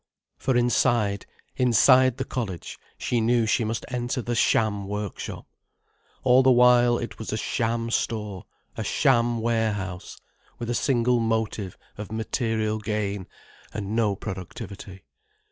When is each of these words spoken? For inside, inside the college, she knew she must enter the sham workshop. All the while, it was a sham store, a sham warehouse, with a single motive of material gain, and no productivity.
For 0.39 0.57
inside, 0.57 1.27
inside 1.57 2.17
the 2.17 2.25
college, 2.25 2.79
she 2.97 3.21
knew 3.21 3.45
she 3.45 3.63
must 3.63 3.85
enter 3.89 4.23
the 4.23 4.33
sham 4.33 4.87
workshop. 4.87 5.45
All 6.23 6.41
the 6.41 6.49
while, 6.51 6.97
it 6.97 7.19
was 7.19 7.31
a 7.31 7.37
sham 7.37 7.91
store, 7.91 8.45
a 8.75 8.83
sham 8.83 9.41
warehouse, 9.41 10.19
with 10.57 10.71
a 10.71 10.73
single 10.73 11.19
motive 11.19 11.77
of 11.99 12.11
material 12.11 12.79
gain, 12.79 13.27
and 13.75 13.95
no 13.95 14.15
productivity. 14.15 15.03